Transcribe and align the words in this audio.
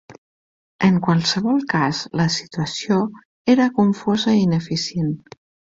En 0.87 0.95
qualsevol 1.07 1.61
cas, 1.75 2.01
la 2.23 2.27
situació 2.39 2.99
era 3.57 3.71
confosa 3.79 4.39
i 4.41 4.45
ineficient. 4.51 5.19